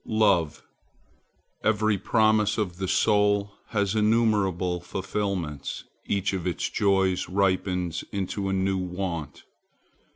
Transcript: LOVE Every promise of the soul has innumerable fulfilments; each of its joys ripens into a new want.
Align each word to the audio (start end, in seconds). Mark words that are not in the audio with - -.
LOVE 0.07 0.63
Every 1.63 1.95
promise 1.99 2.57
of 2.57 2.77
the 2.77 2.87
soul 2.87 3.51
has 3.67 3.93
innumerable 3.93 4.79
fulfilments; 4.79 5.83
each 6.07 6.33
of 6.33 6.47
its 6.47 6.67
joys 6.71 7.29
ripens 7.29 8.03
into 8.11 8.49
a 8.49 8.53
new 8.53 8.79
want. 8.79 9.43